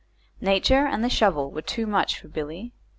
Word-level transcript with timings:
Nature 0.41 0.87
and 0.87 1.03
the 1.03 1.09
shovel 1.11 1.51
were 1.51 1.61
too 1.61 1.85
much 1.85 2.17
for 2.19 2.27
Billy. 2.27 2.73